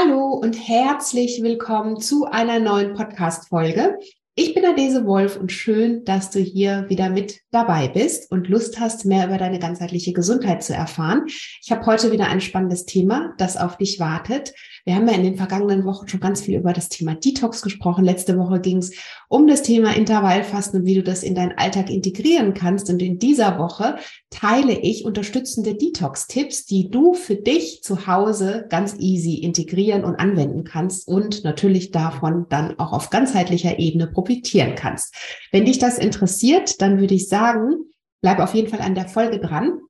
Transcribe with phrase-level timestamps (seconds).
[0.00, 3.98] Hallo und herzlich willkommen zu einer neuen Podcast-Folge.
[4.36, 8.78] Ich bin Adese Wolf und schön, dass du hier wieder mit dabei bist und Lust
[8.78, 11.24] hast, mehr über deine ganzheitliche Gesundheit zu erfahren.
[11.26, 14.54] Ich habe heute wieder ein spannendes Thema, das auf dich wartet.
[14.88, 18.06] Wir haben ja in den vergangenen Wochen schon ganz viel über das Thema Detox gesprochen.
[18.06, 18.94] Letzte Woche ging es
[19.28, 22.88] um das Thema Intervallfasten und wie du das in deinen Alltag integrieren kannst.
[22.88, 23.96] Und in dieser Woche
[24.30, 30.64] teile ich unterstützende Detox-Tipps, die du für dich zu Hause ganz easy integrieren und anwenden
[30.64, 35.14] kannst und natürlich davon dann auch auf ganzheitlicher Ebene profitieren kannst.
[35.52, 37.74] Wenn dich das interessiert, dann würde ich sagen,
[38.22, 39.80] bleib auf jeden Fall an der Folge dran.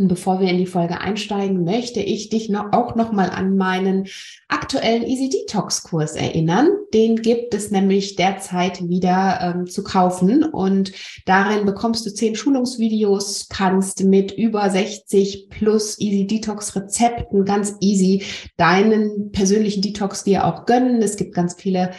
[0.00, 3.58] Und bevor wir in die Folge einsteigen, möchte ich dich noch, auch noch mal an
[3.58, 4.06] meinen
[4.48, 6.68] aktuellen Easy Detox Kurs erinnern.
[6.94, 10.92] Den gibt es nämlich derzeit wieder ähm, zu kaufen und
[11.26, 18.22] darin bekommst du zehn Schulungsvideos, kannst mit über 60 plus Easy Detox Rezepten ganz easy
[18.56, 21.02] deinen persönlichen Detox dir auch gönnen.
[21.02, 21.90] Es gibt ganz viele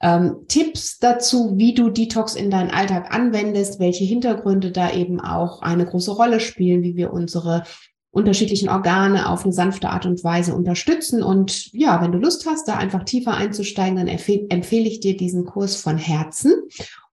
[0.00, 5.62] ähm, Tipps dazu, wie du Detox in deinen Alltag anwendest, welche Hintergründe da eben auch
[5.62, 7.64] eine große Rolle spielen, wie wir unsere
[8.12, 11.22] unterschiedlichen Organe auf eine sanfte Art und Weise unterstützen.
[11.22, 15.44] Und ja, wenn du Lust hast, da einfach tiefer einzusteigen, dann empfehle ich dir diesen
[15.44, 16.52] Kurs von Herzen.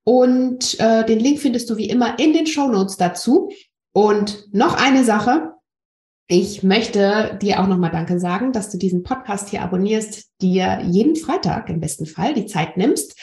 [0.03, 3.51] Und äh, den Link findest du wie immer in den Show Notes dazu.
[3.91, 5.53] Und noch eine Sache,
[6.27, 11.15] ich möchte dir auch nochmal Danke sagen, dass du diesen Podcast hier abonnierst, dir jeden
[11.15, 13.17] Freitag im besten Fall die Zeit nimmst,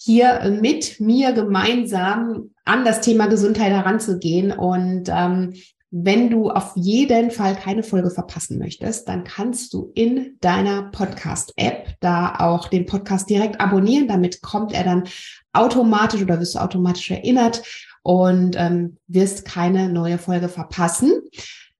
[0.00, 4.52] hier mit mir gemeinsam an das Thema Gesundheit heranzugehen.
[4.52, 5.52] Und ähm,
[5.90, 11.96] wenn du auf jeden Fall keine Folge verpassen möchtest, dann kannst du in deiner Podcast-App
[12.00, 14.08] da auch den Podcast direkt abonnieren.
[14.08, 15.04] Damit kommt er dann
[15.52, 17.62] automatisch oder wirst du automatisch erinnert
[18.02, 21.12] und ähm, wirst keine neue Folge verpassen.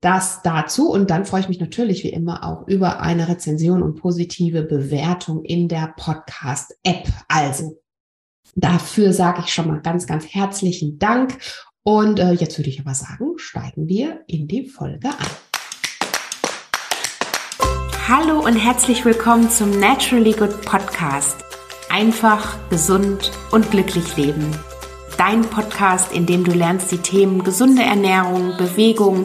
[0.01, 0.91] Das dazu.
[0.91, 5.43] Und dann freue ich mich natürlich wie immer auch über eine Rezension und positive Bewertung
[5.43, 7.09] in der Podcast-App.
[7.29, 7.81] Also
[8.55, 11.39] dafür sage ich schon mal ganz, ganz herzlichen Dank.
[11.83, 15.47] Und äh, jetzt würde ich aber sagen, steigen wir in die Folge ein.
[18.09, 21.37] Hallo und herzlich willkommen zum Naturally Good Podcast.
[21.89, 24.45] Einfach, gesund und glücklich leben.
[25.17, 29.25] Dein Podcast, in dem du lernst, die Themen gesunde Ernährung, Bewegung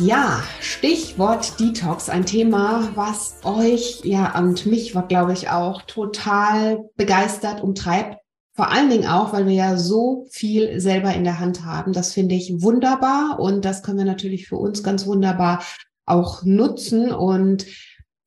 [0.00, 7.62] Ja, Stichwort Detox, ein Thema, was euch, ja, und mich, glaube ich, auch total begeistert,
[7.62, 8.18] umtreibt.
[8.56, 11.92] Vor allen Dingen auch, weil wir ja so viel selber in der Hand haben.
[11.92, 15.62] Das finde ich wunderbar und das können wir natürlich für uns ganz wunderbar
[16.06, 17.12] auch nutzen.
[17.12, 17.64] Und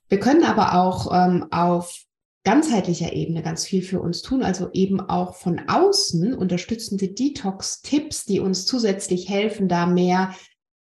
[0.08, 2.04] wir können aber auch ähm, auf
[2.46, 8.40] ganzheitlicher Ebene ganz viel für uns tun, also eben auch von außen unterstützende Detox-Tipps, die
[8.40, 10.34] uns zusätzlich helfen, da mehr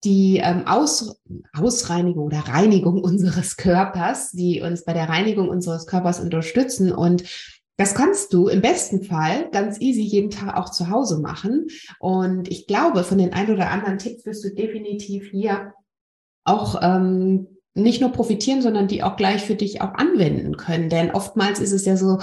[0.03, 1.22] die ähm, Aus,
[1.53, 6.91] Ausreinigung oder Reinigung unseres Körpers, die uns bei der Reinigung unseres Körpers unterstützen.
[6.91, 7.24] Und
[7.78, 11.68] das kannst du im besten Fall ganz easy jeden Tag auch zu Hause machen.
[12.00, 15.74] Und ich glaube, von den ein oder anderen Tipps wirst du definitiv hier
[16.44, 20.90] auch ähm, nicht nur profitieren, sondern die auch gleich für dich auch anwenden können.
[20.90, 22.19] Denn oftmals ist es ja so,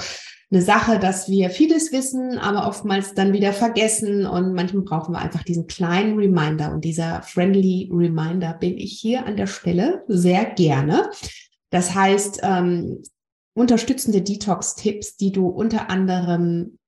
[0.55, 5.19] eine Sache, dass wir vieles wissen, aber oftmals dann wieder vergessen und manchmal brauchen wir
[5.19, 10.45] einfach diesen kleinen Reminder und dieser friendly Reminder bin ich hier an der Stelle sehr
[10.45, 11.11] gerne.
[11.71, 13.03] Das heißt, ähm,
[13.55, 16.79] unterstützende Detox-Tipps, die du unter anderem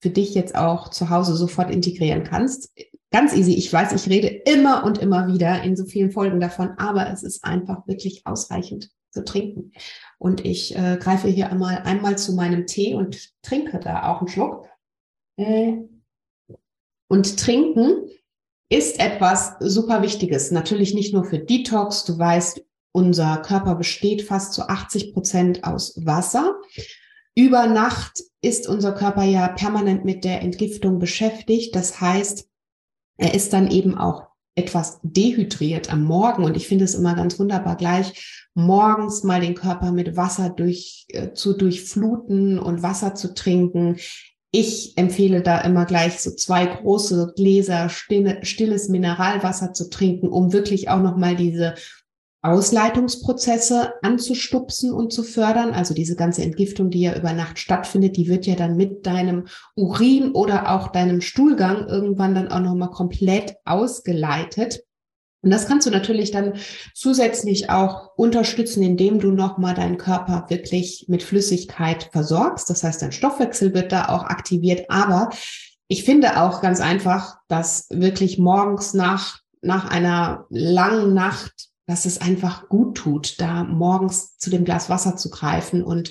[0.00, 2.72] für dich jetzt auch zu Hause sofort integrieren kannst.
[3.10, 3.54] Ganz easy.
[3.54, 7.24] Ich weiß, ich rede immer und immer wieder in so vielen Folgen davon, aber es
[7.24, 9.72] ist einfach wirklich ausreichend zu trinken.
[10.18, 14.28] Und ich äh, greife hier einmal, einmal zu meinem Tee und trinke da auch einen
[14.28, 14.68] Schluck.
[15.36, 15.78] Äh,
[17.08, 18.08] und trinken
[18.68, 20.50] ist etwas super Wichtiges.
[20.50, 22.04] Natürlich nicht nur für Detox.
[22.04, 26.56] Du weißt, unser Körper besteht fast zu 80 Prozent aus Wasser.
[27.34, 31.76] Über Nacht ist unser Körper ja permanent mit der Entgiftung beschäftigt.
[31.76, 32.48] Das heißt,
[33.18, 36.44] er ist dann eben auch etwas dehydriert am Morgen.
[36.44, 41.06] Und ich finde es immer ganz wunderbar, gleich morgens mal den Körper mit Wasser durch,
[41.10, 43.98] äh, zu durchfluten und Wasser zu trinken.
[44.50, 50.54] Ich empfehle da immer gleich so zwei große Gläser stille, stilles Mineralwasser zu trinken, um
[50.54, 51.74] wirklich auch nochmal diese
[52.40, 55.72] Ausleitungsprozesse anzustupsen und zu fördern.
[55.72, 59.48] Also diese ganze Entgiftung, die ja über Nacht stattfindet, die wird ja dann mit deinem
[59.74, 64.84] Urin oder auch deinem Stuhlgang irgendwann dann auch nochmal komplett ausgeleitet.
[65.46, 66.54] Und das kannst du natürlich dann
[66.92, 72.68] zusätzlich auch unterstützen, indem du nochmal deinen Körper wirklich mit Flüssigkeit versorgst.
[72.68, 74.90] Das heißt, dein Stoffwechsel wird da auch aktiviert.
[74.90, 75.30] Aber
[75.86, 82.20] ich finde auch ganz einfach, dass wirklich morgens nach, nach einer langen Nacht dass es
[82.20, 86.10] einfach gut tut, da morgens zu dem Glas Wasser zu greifen und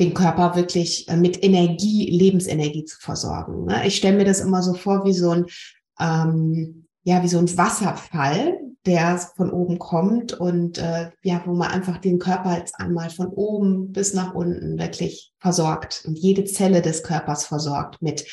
[0.00, 3.66] den Körper wirklich äh, mit Energie, Lebensenergie zu versorgen.
[3.66, 3.86] Ne?
[3.86, 5.46] Ich stelle mir das immer so vor wie so ein,
[6.00, 11.70] ähm, ja, wie so ein Wasserfall, der von oben kommt und äh, ja, wo man
[11.70, 16.82] einfach den Körper jetzt einmal von oben bis nach unten wirklich versorgt und jede Zelle
[16.82, 18.26] des Körpers versorgt mit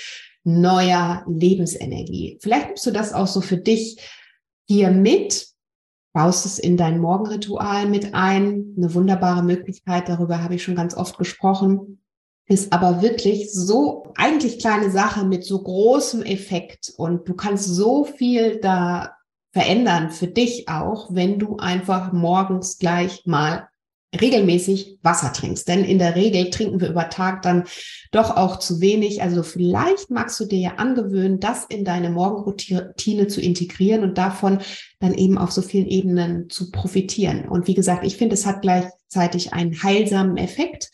[0.44, 2.40] neuer Lebensenergie.
[2.42, 3.98] Vielleicht nimmst du das auch so für dich
[4.68, 5.48] hier mit,
[6.14, 8.74] baust es in dein Morgenritual mit ein.
[8.78, 12.02] Eine wunderbare Möglichkeit, darüber habe ich schon ganz oft gesprochen,
[12.48, 18.06] ist aber wirklich so eigentlich kleine Sache mit so großem Effekt und du kannst so
[18.06, 19.16] viel da
[19.52, 23.68] verändern für dich auch, wenn du einfach morgens gleich mal
[24.20, 25.68] regelmäßig Wasser trinkst.
[25.68, 27.66] Denn in der Regel trinken wir über Tag dann
[28.12, 29.22] doch auch zu wenig.
[29.22, 34.60] Also vielleicht magst du dir ja angewöhnen, das in deine Morgenroutine zu integrieren und davon
[35.00, 37.48] dann eben auf so vielen Ebenen zu profitieren.
[37.48, 40.92] Und wie gesagt, ich finde, es hat gleichzeitig einen heilsamen Effekt.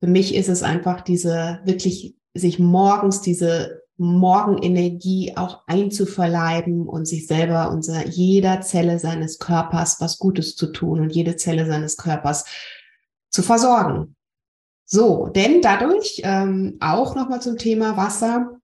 [0.00, 7.26] Für mich ist es einfach diese wirklich sich morgens diese Morgenenergie auch einzuverleiben und sich
[7.26, 12.44] selber und jeder Zelle seines Körpers was Gutes zu tun und jede Zelle seines Körpers
[13.30, 14.16] zu versorgen.
[14.84, 18.60] So, denn dadurch ähm, auch nochmal zum Thema Wasser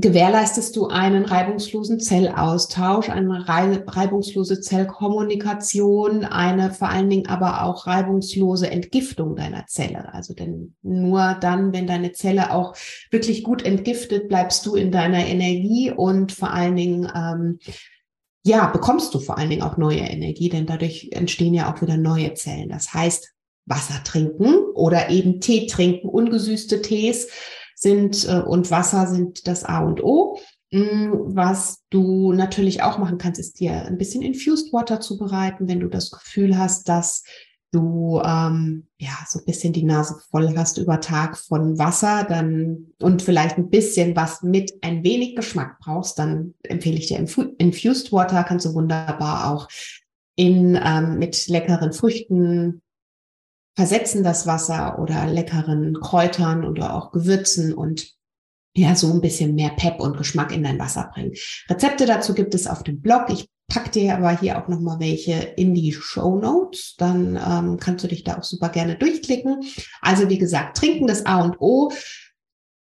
[0.00, 8.70] gewährleistest du einen reibungslosen Zellaustausch, eine reibungslose Zellkommunikation, eine vor allen Dingen aber auch reibungslose
[8.70, 10.14] Entgiftung deiner Zelle.
[10.14, 12.76] Also denn nur dann, wenn deine Zelle auch
[13.10, 17.58] wirklich gut entgiftet, bleibst du in deiner Energie und vor allen Dingen ähm,
[18.44, 21.96] ja, bekommst du vor allen Dingen auch neue Energie, denn dadurch entstehen ja auch wieder
[21.96, 22.68] neue Zellen.
[22.68, 23.34] Das heißt,
[23.66, 27.28] Wasser trinken oder eben Tee trinken, ungesüßte Tees
[27.80, 30.38] sind äh, und Wasser sind das A und O.
[30.70, 35.80] Mm, was du natürlich auch machen kannst, ist dir ein bisschen Infused Water zubereiten, wenn
[35.80, 37.22] du das Gefühl hast, dass
[37.72, 42.88] du ähm, ja so ein bisschen die Nase voll hast über Tag von Wasser, dann
[43.00, 48.12] und vielleicht ein bisschen was mit ein wenig Geschmack brauchst, dann empfehle ich dir Infused
[48.12, 49.68] Water, kannst du wunderbar auch
[50.34, 52.80] in ähm, mit leckeren Früchten
[53.78, 58.08] versetzen das Wasser oder leckeren Kräutern oder auch Gewürzen und
[58.74, 61.34] ja, so ein bisschen mehr Pep und Geschmack in dein Wasser bringen.
[61.70, 63.26] Rezepte dazu gibt es auf dem Blog.
[63.28, 66.96] Ich packe dir aber hier auch nochmal welche in die Show Notes.
[66.98, 69.62] Dann ähm, kannst du dich da auch super gerne durchklicken.
[70.00, 71.92] Also wie gesagt, trinken das A und O.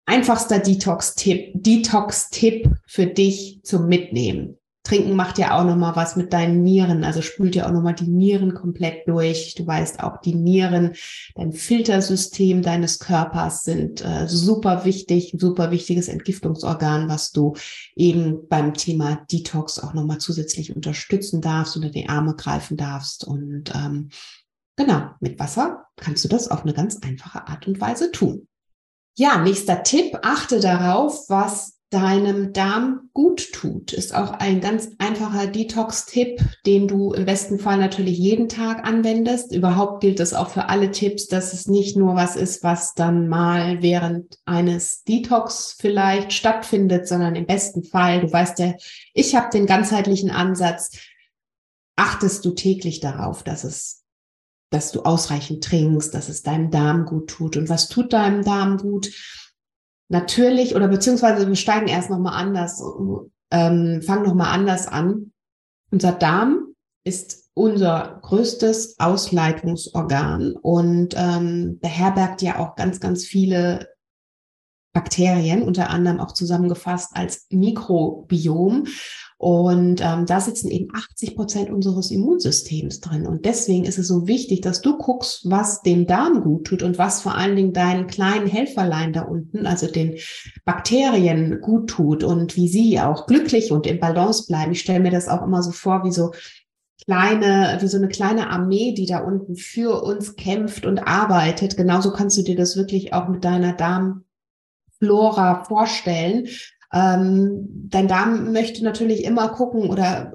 [0.06, 4.58] Einfachster Detox-Tipp, Detox-Tipp für dich zum Mitnehmen.
[4.85, 8.07] Trinken macht ja auch nochmal was mit deinen Nieren, also spült ja auch nochmal die
[8.07, 9.55] Nieren komplett durch.
[9.55, 10.93] Du weißt auch, die Nieren,
[11.35, 17.55] dein Filtersystem deines Körpers sind äh, super wichtig, super wichtiges Entgiftungsorgan, was du
[17.97, 23.25] eben beim Thema Detox auch nochmal zusätzlich unterstützen darfst, unter die Arme greifen darfst.
[23.25, 24.11] Und ähm,
[24.77, 28.49] genau, mit Wasser kannst du das auf eine ganz einfache Art und Weise tun.
[29.17, 33.93] Ja, nächster Tipp, achte darauf, was deinem Darm gut tut.
[33.93, 39.55] Ist auch ein ganz einfacher Detox-Tipp, den du im besten Fall natürlich jeden Tag anwendest.
[39.55, 43.29] Überhaupt gilt es auch für alle Tipps, dass es nicht nur was ist, was dann
[43.29, 48.75] mal während eines Detox vielleicht stattfindet, sondern im besten Fall, du weißt ja,
[49.15, 50.99] ich habe den ganzheitlichen Ansatz,
[51.95, 54.01] achtest du täglich darauf, dass es
[54.71, 57.57] dass du ausreichend trinkst, dass es deinem Darm gut tut.
[57.57, 59.09] Und was tut deinem Darm gut?
[60.08, 62.82] Natürlich oder beziehungsweise wir steigen erst nochmal anders,
[63.50, 65.32] ähm, fangen nochmal anders an.
[65.90, 73.88] Unser Darm ist unser größtes Ausleitungsorgan und ähm, beherbergt ja auch ganz, ganz viele
[74.92, 78.87] Bakterien, unter anderem auch zusammengefasst als Mikrobiom.
[79.45, 83.27] Und ähm, da sitzen eben 80 Prozent unseres Immunsystems drin.
[83.27, 86.97] Und deswegen ist es so wichtig, dass du guckst, was dem Darm gut tut und
[86.97, 90.17] was vor allen Dingen deinen kleinen Helferlein da unten, also den
[90.65, 94.73] Bakterien gut tut und wie sie auch glücklich und im Balance bleiben.
[94.73, 96.33] Ich stelle mir das auch immer so vor, wie so
[97.05, 101.77] kleine, wie so eine kleine Armee, die da unten für uns kämpft und arbeitet.
[101.77, 106.49] Genauso kannst du dir das wirklich auch mit deiner Darmflora vorstellen.
[106.95, 110.33] Ähm, dein Darm möchte natürlich immer gucken oder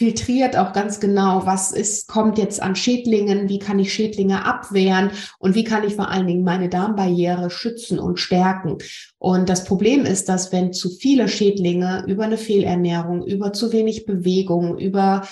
[0.00, 5.10] filtriert auch ganz genau, was ist, kommt jetzt an Schädlingen, wie kann ich Schädlinge abwehren
[5.38, 8.78] und wie kann ich vor allen Dingen meine Darmbarriere schützen und stärken.
[9.18, 14.06] Und das Problem ist, dass wenn zu viele Schädlinge über eine Fehlernährung, über zu wenig
[14.06, 15.28] Bewegung, über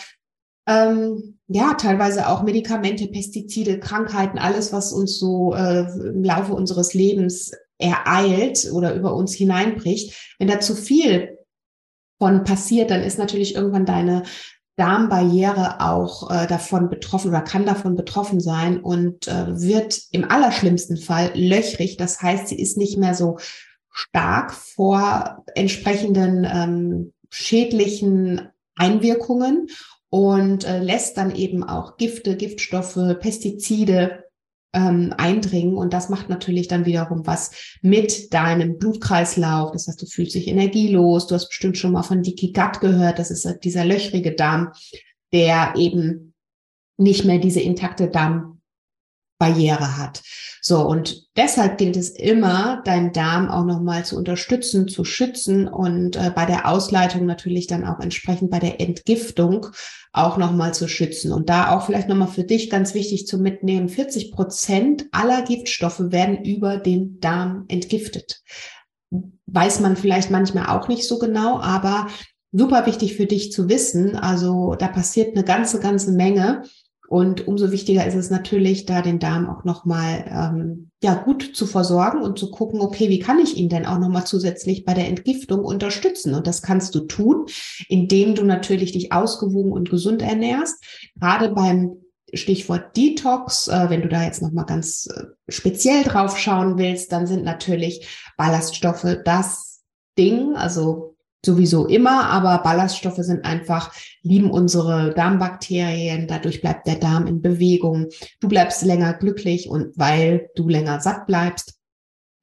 [0.66, 6.92] ähm, ja, teilweise auch Medikamente, Pestizide, Krankheiten, alles, was uns so äh, im Laufe unseres
[6.92, 10.34] Lebens ereilt oder über uns hineinbricht.
[10.38, 11.38] Wenn da zu viel
[12.18, 14.24] von passiert, dann ist natürlich irgendwann deine
[14.76, 20.96] Darmbarriere auch äh, davon betroffen oder kann davon betroffen sein und äh, wird im allerschlimmsten
[20.96, 21.96] Fall löchrig.
[21.96, 23.38] Das heißt, sie ist nicht mehr so
[23.90, 29.66] stark vor entsprechenden ähm, schädlichen Einwirkungen
[30.10, 34.24] und äh, lässt dann eben auch Gifte, Giftstoffe, Pestizide
[34.72, 35.76] ähm, eindringen.
[35.76, 39.72] Und das macht natürlich dann wiederum was mit deinem Blutkreislauf.
[39.72, 41.26] Das heißt, du fühlst dich energielos.
[41.26, 43.18] Du hast bestimmt schon mal von Dicky Gut gehört.
[43.18, 44.72] Das ist dieser löchrige Darm,
[45.32, 46.34] der eben
[46.96, 48.57] nicht mehr diese intakte Darm
[49.38, 50.22] Barriere hat.
[50.60, 56.16] So, und deshalb gilt es immer, deinen Darm auch nochmal zu unterstützen, zu schützen und
[56.16, 59.66] äh, bei der Ausleitung natürlich dann auch entsprechend bei der Entgiftung
[60.12, 61.32] auch nochmal zu schützen.
[61.32, 66.00] Und da auch vielleicht nochmal für dich ganz wichtig zu mitnehmen, 40 Prozent aller Giftstoffe
[66.10, 68.42] werden über den Darm entgiftet.
[69.46, 72.08] Weiß man vielleicht manchmal auch nicht so genau, aber
[72.52, 74.16] super wichtig für dich zu wissen.
[74.16, 76.62] Also da passiert eine ganze, ganze Menge.
[77.08, 81.66] Und umso wichtiger ist es natürlich, da den Darm auch nochmal ähm, ja, gut zu
[81.66, 85.08] versorgen und zu gucken, okay, wie kann ich ihn denn auch nochmal zusätzlich bei der
[85.08, 86.34] Entgiftung unterstützen?
[86.34, 87.46] Und das kannst du tun,
[87.88, 90.84] indem du natürlich dich ausgewogen und gesund ernährst.
[91.18, 91.96] Gerade beim
[92.34, 97.26] Stichwort Detox, äh, wenn du da jetzt nochmal ganz äh, speziell drauf schauen willst, dann
[97.26, 99.82] sind natürlich Ballaststoffe das
[100.18, 107.26] Ding, also sowieso immer, aber Ballaststoffe sind einfach, lieben unsere Darmbakterien, dadurch bleibt der Darm
[107.26, 108.08] in Bewegung.
[108.40, 111.78] Du bleibst länger glücklich und weil du länger satt bleibst,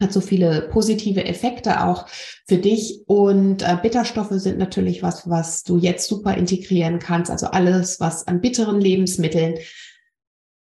[0.01, 2.07] hat so viele positive Effekte auch
[2.47, 3.01] für dich.
[3.07, 7.31] Und äh, Bitterstoffe sind natürlich was, was du jetzt super integrieren kannst.
[7.31, 9.55] Also alles, was an bitteren Lebensmitteln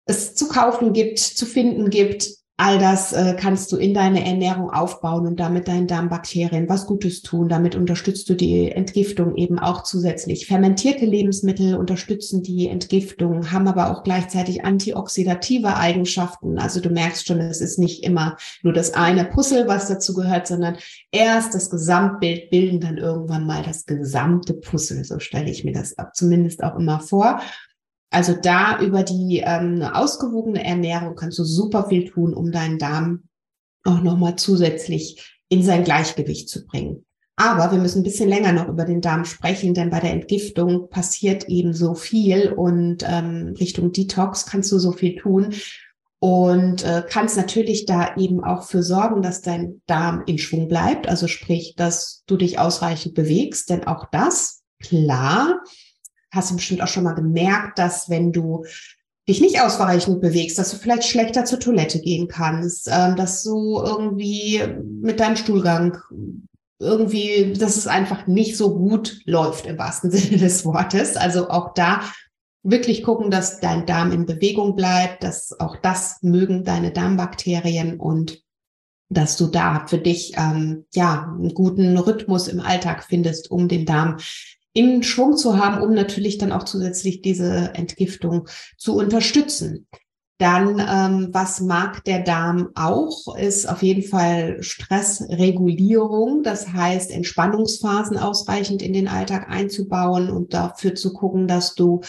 [0.06, 2.28] es zu kaufen gibt, zu finden gibt,
[2.62, 7.23] All das äh, kannst du in deine Ernährung aufbauen und damit deinen Darmbakterien was Gutes
[7.23, 7.49] tun.
[7.49, 10.47] Damit unterstützt du die Entgiftung eben auch zusätzlich.
[10.47, 16.59] Fermentierte Lebensmittel unterstützen die Entgiftung, haben aber auch gleichzeitig antioxidative Eigenschaften.
[16.59, 20.47] Also du merkst schon, es ist nicht immer nur das eine Puzzle, was dazu gehört,
[20.47, 20.76] sondern
[21.11, 25.02] erst das Gesamtbild bilden dann irgendwann mal das gesamte Puzzle.
[25.05, 27.40] So stelle ich mir das zumindest auch immer vor.
[28.11, 33.25] Also da über die ähm, ausgewogene Ernährung kannst du super viel tun, um deinen Darm
[33.85, 37.05] auch nochmal zusätzlich in sein Gleichgewicht zu bringen.
[37.37, 40.90] Aber wir müssen ein bisschen länger noch über den Darm sprechen, denn bei der Entgiftung
[40.90, 45.55] passiert eben so viel und ähm, Richtung Detox kannst du so viel tun
[46.19, 51.09] und äh, kannst natürlich da eben auch für sorgen, dass dein Darm in Schwung bleibt.
[51.09, 55.61] Also sprich, dass du dich ausreichend bewegst, denn auch das, klar,
[56.30, 58.64] hast du bestimmt auch schon mal gemerkt, dass wenn du
[59.28, 63.80] dich nicht ausreichend bewegst, dass du vielleicht schlechter zur Toilette gehen kannst, äh, dass du
[63.82, 64.62] irgendwie
[65.02, 65.99] mit deinem Stuhlgang
[66.80, 71.16] irgendwie, dass es einfach nicht so gut läuft im wahrsten Sinne des Wortes.
[71.16, 72.00] Also auch da
[72.62, 78.42] wirklich gucken, dass dein Darm in Bewegung bleibt, dass auch das mögen deine Darmbakterien und
[79.08, 83.84] dass du da für dich ähm, ja einen guten Rhythmus im Alltag findest, um den
[83.84, 84.18] Darm
[84.72, 89.86] in Schwung zu haben, um natürlich dann auch zusätzlich diese Entgiftung zu unterstützen.
[90.38, 96.42] Dann, ähm, was mag der Darm auch, ist auf jeden Fall Stressregulierung.
[96.42, 102.00] Das heißt, Entspannungsphasen ausreichend in den Alltag einzubauen und dafür zu gucken, dass du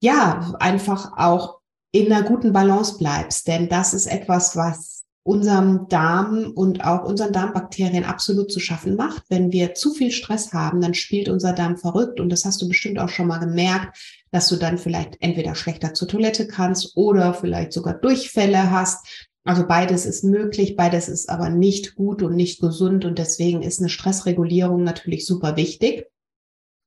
[0.00, 1.58] ja einfach auch
[1.92, 3.46] in einer guten Balance bleibst.
[3.46, 9.24] Denn das ist etwas, was unserem Darm und auch unseren Darmbakterien absolut zu schaffen macht.
[9.28, 12.68] Wenn wir zu viel Stress haben, dann spielt unser Darm verrückt und das hast du
[12.68, 13.98] bestimmt auch schon mal gemerkt,
[14.30, 19.28] dass du dann vielleicht entweder schlechter zur Toilette kannst oder vielleicht sogar Durchfälle hast.
[19.44, 23.80] Also beides ist möglich, beides ist aber nicht gut und nicht gesund und deswegen ist
[23.80, 26.06] eine Stressregulierung natürlich super wichtig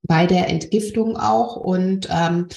[0.03, 2.47] bei der Entgiftung auch und ähm,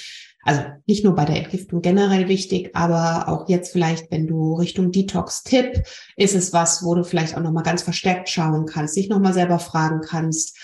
[0.47, 4.93] also nicht nur bei der Entgiftung generell wichtig, aber auch jetzt vielleicht, wenn du Richtung
[4.93, 5.83] Detox-Tipp,
[6.17, 9.59] ist es was, wo du vielleicht auch nochmal ganz verstärkt schauen kannst, dich nochmal selber
[9.59, 10.57] fragen kannst,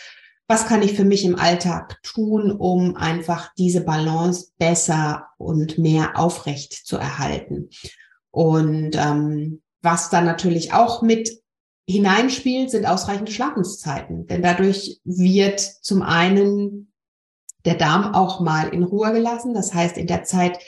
[0.46, 6.18] was kann ich für mich im Alltag tun, um einfach diese Balance besser und mehr
[6.18, 7.70] aufrecht zu erhalten.
[8.30, 11.42] Und ähm, was dann natürlich auch mit
[11.88, 14.26] hineinspielt, sind ausreichende Schlafenszeiten.
[14.26, 16.91] Denn dadurch wird zum einen
[17.64, 19.54] der Darm auch mal in Ruhe gelassen.
[19.54, 20.58] Das heißt, in der Zeit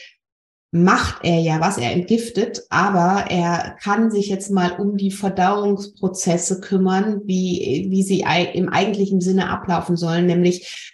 [0.71, 6.61] macht er ja was, er entgiftet, aber er kann sich jetzt mal um die Verdauungsprozesse
[6.61, 8.25] kümmern, wie, wie sie
[8.55, 10.93] im eigentlichen Sinne ablaufen sollen, nämlich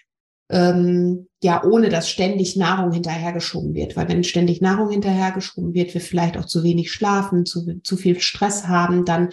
[0.50, 3.96] ähm, ja, ohne dass ständig Nahrung hinterhergeschoben wird.
[3.96, 8.20] Weil wenn ständig Nahrung hinterhergeschoben wird, wir vielleicht auch zu wenig schlafen, zu, zu viel
[8.20, 9.30] Stress haben, dann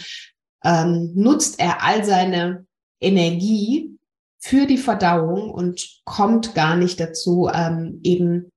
[0.64, 2.66] ähm, nutzt er all seine
[3.02, 3.97] Energie
[4.40, 8.52] für die Verdauung und kommt gar nicht dazu, ähm, eben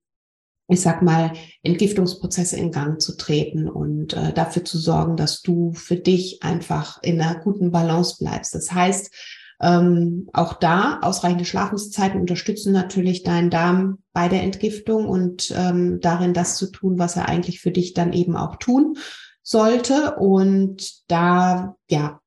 [0.71, 1.33] ich sag mal,
[1.63, 7.01] Entgiftungsprozesse in Gang zu treten und äh, dafür zu sorgen, dass du für dich einfach
[7.03, 8.55] in einer guten Balance bleibst.
[8.55, 9.13] Das heißt,
[9.61, 16.33] ähm, auch da ausreichende Schlafenszeiten unterstützen natürlich deinen Darm bei der Entgiftung und ähm, darin
[16.33, 18.95] das zu tun, was er eigentlich für dich dann eben auch tun
[19.43, 20.15] sollte.
[20.15, 22.20] Und da, ja,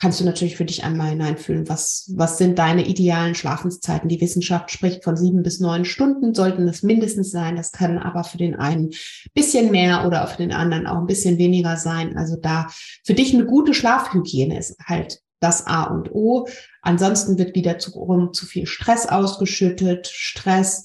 [0.00, 4.08] kannst du natürlich für dich einmal hineinfühlen, was, was sind deine idealen Schlafenszeiten.
[4.08, 7.56] Die Wissenschaft spricht von sieben bis neun Stunden, sollten es mindestens sein.
[7.56, 8.90] Das kann aber für den einen
[9.34, 12.16] bisschen mehr oder für den anderen auch ein bisschen weniger sein.
[12.16, 12.68] Also da
[13.04, 16.48] für dich eine gute Schlafhygiene ist halt das A und O.
[16.82, 20.06] Ansonsten wird wieder zu, um, zu viel Stress ausgeschüttet.
[20.06, 20.84] Stress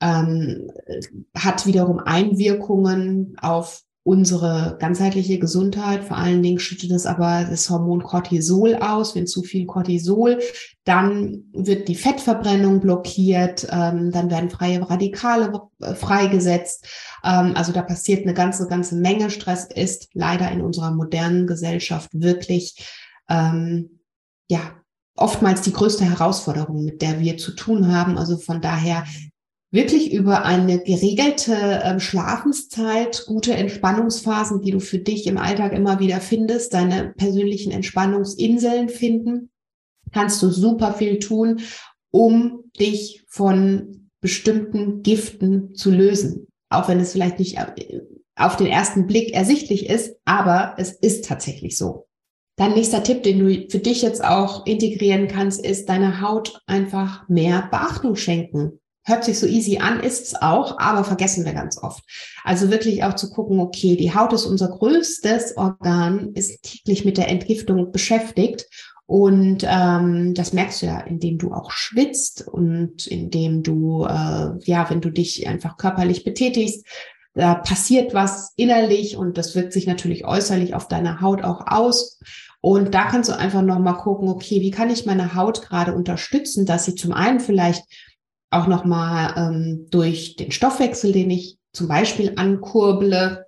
[0.00, 0.70] ähm,
[1.34, 6.02] hat wiederum Einwirkungen auf unsere ganzheitliche Gesundheit.
[6.02, 9.14] Vor allen Dingen schüttet es aber das Hormon Cortisol aus.
[9.14, 10.40] Wenn zu viel Cortisol,
[10.82, 16.88] dann wird die Fettverbrennung blockiert, ähm, dann werden freie Radikale äh, freigesetzt.
[17.22, 19.30] Ähm, also da passiert eine ganze, ganze Menge.
[19.30, 22.84] Stress ist leider in unserer modernen Gesellschaft wirklich,
[23.28, 24.00] ähm,
[24.48, 24.74] ja,
[25.14, 28.18] oftmals die größte Herausforderung, mit der wir zu tun haben.
[28.18, 29.04] Also von daher
[29.70, 36.00] wirklich über eine geregelte äh, Schlafenszeit, gute Entspannungsphasen, die du für dich im Alltag immer
[36.00, 39.50] wieder findest, deine persönlichen Entspannungsinseln finden,
[40.12, 41.60] kannst du super viel tun,
[42.10, 46.48] um dich von bestimmten Giften zu lösen.
[46.68, 48.00] Auch wenn es vielleicht nicht äh,
[48.36, 52.06] auf den ersten Blick ersichtlich ist, aber es ist tatsächlich so.
[52.56, 57.28] Dein nächster Tipp, den du für dich jetzt auch integrieren kannst, ist deiner Haut einfach
[57.28, 58.79] mehr Beachtung schenken.
[59.10, 62.04] Hört sich so easy an, ist es auch, aber vergessen wir ganz oft.
[62.44, 67.18] Also wirklich auch zu gucken, okay, die Haut ist unser größtes Organ, ist täglich mit
[67.18, 68.66] der Entgiftung beschäftigt.
[69.06, 74.88] Und ähm, das merkst du ja, indem du auch schwitzt und indem du, äh, ja,
[74.88, 76.86] wenn du dich einfach körperlich betätigst,
[77.34, 82.20] da passiert was innerlich und das wirkt sich natürlich äußerlich auf deiner Haut auch aus.
[82.60, 86.66] Und da kannst du einfach nochmal gucken, okay, wie kann ich meine Haut gerade unterstützen,
[86.66, 87.84] dass sie zum einen vielleicht
[88.50, 93.46] auch nochmal ähm, durch den Stoffwechsel, den ich zum Beispiel ankurble,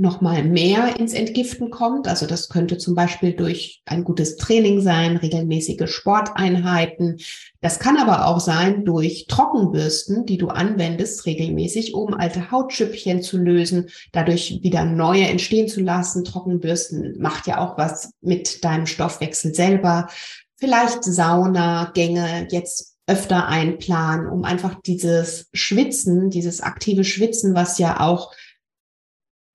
[0.00, 2.08] nochmal mehr ins Entgiften kommt.
[2.08, 7.18] Also das könnte zum Beispiel durch ein gutes Training sein, regelmäßige Sporteinheiten.
[7.60, 13.36] Das kann aber auch sein durch Trockenbürsten, die du anwendest regelmäßig, um alte Hautschüppchen zu
[13.36, 16.24] lösen, dadurch wieder neue entstehen zu lassen.
[16.24, 20.08] Trockenbürsten macht ja auch was mit deinem Stoffwechsel selber.
[20.56, 28.32] Vielleicht Saunagänge, jetzt öfter einplanen, um einfach dieses Schwitzen, dieses aktive Schwitzen, was ja auch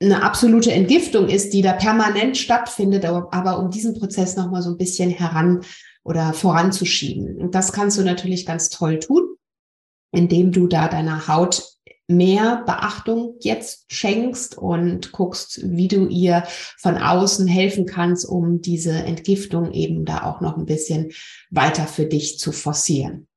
[0.01, 4.77] eine absolute Entgiftung ist, die da permanent stattfindet, aber um diesen Prozess nochmal so ein
[4.77, 5.61] bisschen heran
[6.03, 7.37] oder voranzuschieben.
[7.37, 9.23] Und das kannst du natürlich ganz toll tun,
[10.11, 11.63] indem du da deiner Haut
[12.07, 16.43] mehr Beachtung jetzt schenkst und guckst, wie du ihr
[16.77, 21.11] von außen helfen kannst, um diese Entgiftung eben da auch noch ein bisschen
[21.49, 23.27] weiter für dich zu forcieren.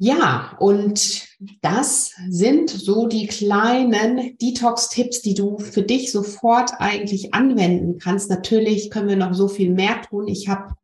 [0.00, 1.26] Ja, und
[1.60, 8.30] das sind so die kleinen Detox-Tipps, die du für dich sofort eigentlich anwenden kannst.
[8.30, 10.28] Natürlich können wir noch so viel mehr tun.
[10.28, 10.74] Ich habe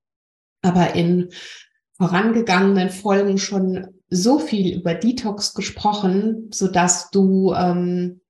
[0.62, 1.30] aber in
[1.96, 8.20] vorangegangenen Folgen schon so viel über Detox gesprochen, so dass du ähm,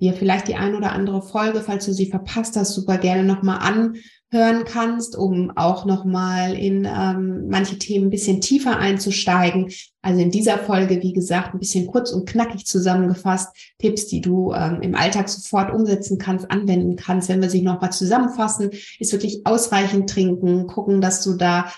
[0.00, 3.58] dir vielleicht die ein oder andere Folge, falls du sie verpasst hast, super gerne nochmal
[3.60, 3.96] an
[4.32, 9.70] hören kannst, um auch nochmal in ähm, manche Themen ein bisschen tiefer einzusteigen.
[10.00, 14.54] Also in dieser Folge, wie gesagt, ein bisschen kurz und knackig zusammengefasst, Tipps, die du
[14.54, 17.28] ähm, im Alltag sofort umsetzen kannst, anwenden kannst.
[17.28, 21.70] Wenn wir sie nochmal zusammenfassen, ist wirklich ausreichend trinken, gucken, dass du da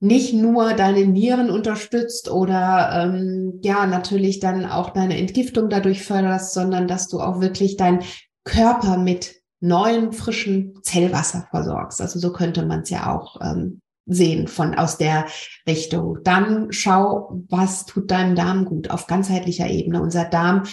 [0.00, 6.54] nicht nur deine Nieren unterstützt oder ähm, ja natürlich dann auch deine Entgiftung dadurch förderst,
[6.54, 8.00] sondern dass du auch wirklich deinen
[8.42, 12.00] Körper mit neuen, frischen Zellwasser versorgst.
[12.00, 15.26] Also so könnte man es ja auch ähm, sehen von aus der
[15.66, 16.18] Richtung.
[16.24, 20.02] Dann schau, was tut deinem Darm gut auf ganzheitlicher Ebene.
[20.02, 20.64] Unser Darm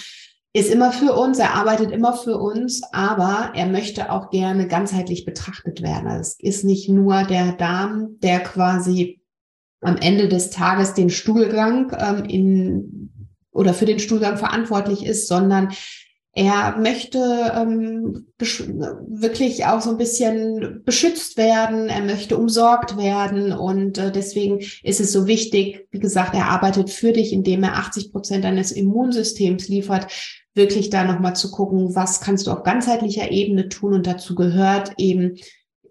[0.54, 5.23] ist immer für uns, er arbeitet immer für uns, aber er möchte auch gerne ganzheitlich
[5.26, 6.08] betrachtet werden.
[6.08, 9.21] Also es ist nicht nur der Darm, der quasi
[9.82, 13.13] am Ende des Tages den Stuhlgang ähm, in
[13.52, 15.73] oder für den Stuhlgang verantwortlich ist, sondern
[16.38, 21.89] er möchte ähm, wirklich auch so ein bisschen beschützt werden.
[21.89, 23.54] Er möchte umsorgt werden.
[23.54, 27.78] Und äh, deswegen ist es so wichtig, wie gesagt, er arbeitet für dich, indem er
[27.78, 30.12] 80 Prozent deines Immunsystems liefert,
[30.54, 33.95] wirklich da nochmal zu gucken, was kannst du auf ganzheitlicher Ebene tun.
[33.95, 35.38] Und dazu gehört eben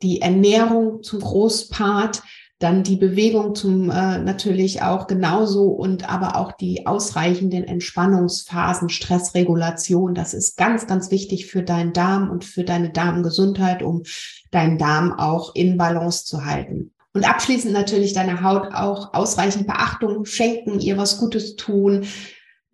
[0.00, 2.22] die Ernährung zum Großpart
[2.58, 10.14] dann die Bewegung zum äh, natürlich auch genauso und aber auch die ausreichenden Entspannungsphasen, Stressregulation.
[10.14, 14.04] Das ist ganz, ganz wichtig für deinen Darm und für deine Darmgesundheit, um
[14.50, 16.92] deinen Darm auch in Balance zu halten.
[17.12, 22.06] Und abschließend natürlich deiner Haut auch ausreichend Beachtung schenken, ihr was Gutes tun,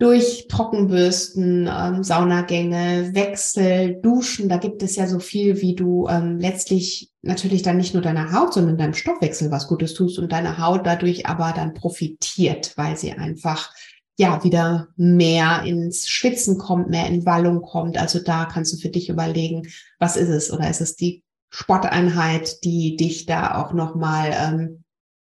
[0.03, 4.49] durch Trockenbürsten, ähm, Saunagänge, Wechsel, Duschen.
[4.49, 8.33] Da gibt es ja so viel, wie du ähm, letztlich natürlich dann nicht nur deiner
[8.33, 12.97] Haut, sondern deinem Stoffwechsel was Gutes tust und deine Haut dadurch aber dann profitiert, weil
[12.97, 13.73] sie einfach
[14.19, 17.97] ja wieder mehr ins Schwitzen kommt, mehr in Wallung kommt.
[17.97, 19.69] Also da kannst du für dich überlegen,
[20.01, 20.53] was ist es?
[20.53, 24.82] Oder ist es die Sporteinheit, die dich da auch nochmal ähm,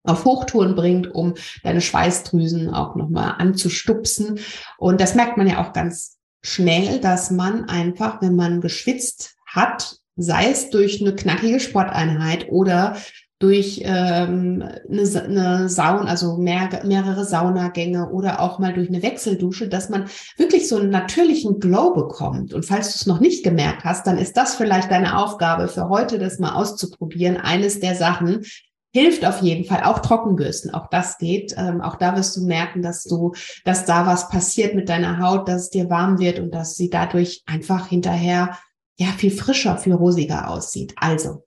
[0.09, 4.39] auf Hochtouren bringt, um deine Schweißdrüsen auch nochmal anzustupsen.
[4.77, 9.97] Und das merkt man ja auch ganz schnell, dass man einfach, wenn man geschwitzt hat,
[10.15, 12.95] sei es durch eine knackige Sporteinheit oder
[13.39, 19.69] durch ähm, eine, eine Saun, also mehr, mehrere Saunagänge oder auch mal durch eine Wechseldusche,
[19.69, 22.53] dass man wirklich so einen natürlichen Glow bekommt.
[22.53, 25.87] Und falls du es noch nicht gemerkt hast, dann ist das vielleicht deine Aufgabe für
[25.87, 27.37] heute, das mal auszuprobieren.
[27.37, 28.43] Eines der Sachen,
[28.91, 29.83] hilft auf jeden Fall.
[29.83, 31.53] Auch Trockenbürsten, auch das geht.
[31.57, 33.33] Ähm, auch da wirst du merken, dass du,
[33.65, 36.89] dass da was passiert mit deiner Haut, dass es dir warm wird und dass sie
[36.89, 38.57] dadurch einfach hinterher
[38.97, 40.93] ja viel frischer, viel rosiger aussieht.
[40.97, 41.43] Also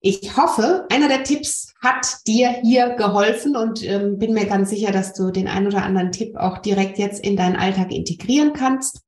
[0.00, 4.92] ich hoffe, einer der Tipps hat dir hier geholfen und ähm, bin mir ganz sicher,
[4.92, 9.00] dass du den ein oder anderen Tipp auch direkt jetzt in deinen Alltag integrieren kannst.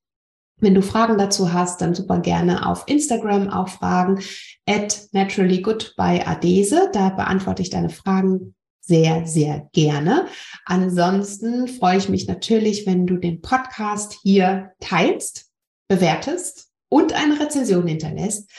[0.61, 4.21] Wenn du Fragen dazu hast, dann super gerne auf Instagram auch fragen
[4.67, 6.91] at naturallygood bei Adese.
[6.93, 10.27] Da beantworte ich deine Fragen sehr, sehr gerne.
[10.65, 15.47] Ansonsten freue ich mich natürlich, wenn du den Podcast hier teilst,
[15.89, 18.51] bewertest und eine Rezension hinterlässt.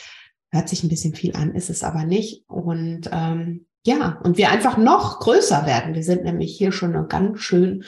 [0.51, 2.43] Hört sich ein bisschen viel an, ist es aber nicht.
[2.47, 5.95] Und ähm, ja, und wir einfach noch größer werden.
[5.95, 7.83] Wir sind nämlich hier schon ganz schön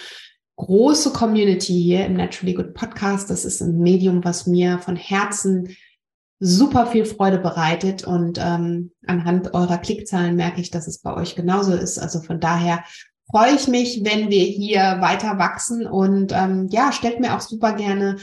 [0.56, 3.30] große Community hier im Naturally Good Podcast.
[3.30, 5.76] Das ist ein Medium, was mir von Herzen
[6.40, 11.36] super viel Freude bereitet und ähm, anhand eurer Klickzahlen merke ich, dass es bei euch
[11.36, 11.98] genauso ist.
[11.98, 12.84] Also von daher
[13.32, 17.74] freue ich mich, wenn wir hier weiter wachsen und ähm, ja, stellt mir auch super
[17.74, 18.18] gerne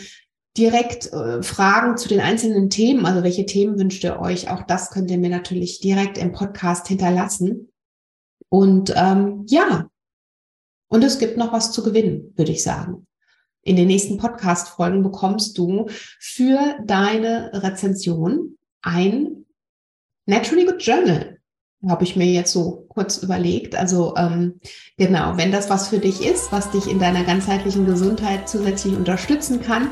[0.56, 3.06] direkt äh, Fragen zu den einzelnen Themen.
[3.06, 4.50] Also welche Themen wünscht ihr euch?
[4.50, 7.72] Auch das könnt ihr mir natürlich direkt im Podcast hinterlassen.
[8.50, 9.88] Und ähm, ja,
[10.90, 13.06] und es gibt noch was zu gewinnen, würde ich sagen.
[13.62, 15.86] In den nächsten Podcast-Folgen bekommst du
[16.18, 19.46] für deine Rezension ein
[20.26, 21.38] Naturally Good Journal.
[21.86, 23.76] Habe ich mir jetzt so kurz überlegt.
[23.76, 24.60] Also ähm,
[24.96, 29.62] genau, wenn das was für dich ist, was dich in deiner ganzheitlichen Gesundheit zusätzlich unterstützen
[29.62, 29.90] kann,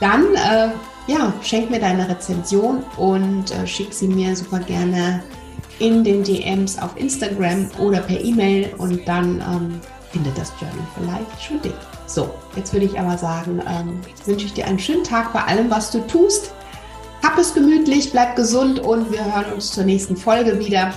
[0.00, 0.70] dann äh,
[1.06, 5.22] ja, schenk mir deine Rezension und äh, schick sie mir super gerne
[5.78, 9.80] in den DMs auf Instagram oder per E-Mail und dann ähm,
[10.12, 11.74] findet das Journal vielleicht schon dich.
[12.06, 15.70] So, jetzt würde ich aber sagen, ähm, wünsche ich dir einen schönen Tag bei allem,
[15.70, 16.52] was du tust.
[17.22, 20.94] Hab es gemütlich, bleib gesund und wir hören uns zur nächsten Folge wieder.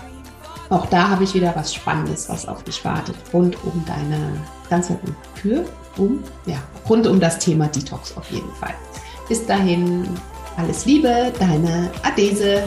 [0.69, 4.19] Auch da habe ich wieder was Spannendes, was auf dich wartet, rund um deine
[4.69, 4.97] ganze
[5.35, 5.65] für
[5.97, 6.57] um ja
[6.89, 8.73] rund um das Thema Detox auf jeden Fall.
[9.27, 10.07] Bis dahin
[10.57, 12.63] alles Liebe, deine Adese.